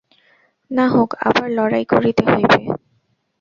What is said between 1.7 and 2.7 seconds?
করিতে হইবে।